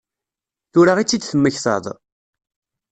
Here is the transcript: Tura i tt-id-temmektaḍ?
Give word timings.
Tura 0.71 0.93
i 1.01 1.03
tt-id-temmektaḍ? 1.05 1.85